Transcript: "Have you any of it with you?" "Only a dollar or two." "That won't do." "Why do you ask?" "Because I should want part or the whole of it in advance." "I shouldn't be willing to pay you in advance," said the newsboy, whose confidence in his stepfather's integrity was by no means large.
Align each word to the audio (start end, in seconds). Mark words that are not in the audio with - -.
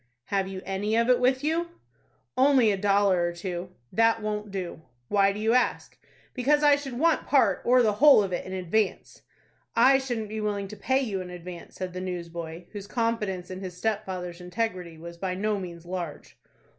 "Have 0.33 0.47
you 0.47 0.63
any 0.65 0.95
of 0.97 1.09
it 1.11 1.19
with 1.19 1.43
you?" 1.43 1.67
"Only 2.35 2.71
a 2.71 2.75
dollar 2.75 3.21
or 3.23 3.33
two." 3.33 3.69
"That 3.93 4.19
won't 4.19 4.49
do." 4.49 4.81
"Why 5.09 5.31
do 5.31 5.39
you 5.39 5.53
ask?" 5.53 5.95
"Because 6.33 6.63
I 6.63 6.75
should 6.75 6.97
want 6.97 7.27
part 7.27 7.61
or 7.65 7.83
the 7.83 7.93
whole 8.01 8.23
of 8.23 8.33
it 8.33 8.43
in 8.43 8.51
advance." 8.51 9.21
"I 9.75 9.99
shouldn't 9.99 10.29
be 10.29 10.41
willing 10.41 10.67
to 10.69 10.75
pay 10.75 11.01
you 11.01 11.21
in 11.21 11.29
advance," 11.29 11.75
said 11.75 11.93
the 11.93 12.01
newsboy, 12.01 12.65
whose 12.71 12.87
confidence 12.87 13.51
in 13.51 13.59
his 13.59 13.77
stepfather's 13.77 14.41
integrity 14.41 14.97
was 14.97 15.17
by 15.17 15.35
no 15.35 15.59
means 15.59 15.85
large. 15.85 16.35